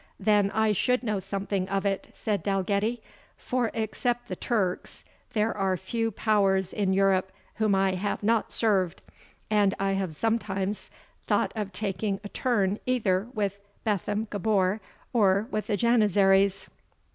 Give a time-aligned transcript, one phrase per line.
[0.19, 3.03] "Then I should know something of it," said Dalgetty;
[3.37, 9.03] "for, except the Turks, there are few powers in Europe whom I have not served;
[9.51, 10.89] and I have sometimes
[11.27, 14.81] thought of taking a turn either with Bethlem Gabor,
[15.13, 16.67] or with the Janizaries."